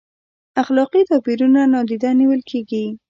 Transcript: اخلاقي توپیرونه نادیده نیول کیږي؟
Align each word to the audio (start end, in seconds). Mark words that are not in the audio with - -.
اخلاقي 0.61 1.01
توپیرونه 1.09 1.61
نادیده 1.73 2.09
نیول 2.19 2.41
کیږي؟ 2.49 2.83